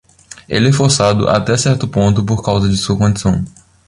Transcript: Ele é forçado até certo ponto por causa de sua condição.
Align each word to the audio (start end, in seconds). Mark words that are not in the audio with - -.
Ele 0.49 0.69
é 0.69 0.73
forçado 0.73 1.27
até 1.29 1.55
certo 1.55 1.87
ponto 1.87 2.25
por 2.25 2.41
causa 2.43 2.67
de 2.67 2.75
sua 2.75 2.97
condição. 2.97 3.45